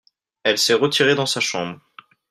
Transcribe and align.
elle 0.41 0.57
s'est 0.57 0.73
retirée 0.73 1.13
dans 1.13 1.27
sa 1.27 1.39
chambre. 1.41 1.79